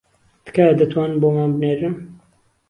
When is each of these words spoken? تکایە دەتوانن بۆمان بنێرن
تکایە 0.45 0.73
دەتوانن 0.79 1.17
بۆمان 1.21 1.49
بنێرن 1.55 1.95